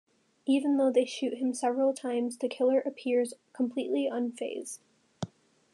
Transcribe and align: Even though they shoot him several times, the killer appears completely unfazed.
Even 0.47 0.77
though 0.77 0.91
they 0.91 1.05
shoot 1.05 1.37
him 1.37 1.53
several 1.53 1.93
times, 1.93 2.39
the 2.39 2.49
killer 2.49 2.79
appears 2.79 3.35
completely 3.53 4.09
unfazed. 4.11 4.79